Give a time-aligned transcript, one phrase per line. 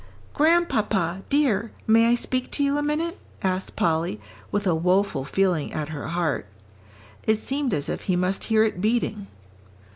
[0.33, 4.19] "Grandpapa, dear, may I speak to you a minute?" asked Polly,
[4.51, 6.47] with a woful feeling at her heart.
[7.27, 9.27] It seemed as if he must hear it beating.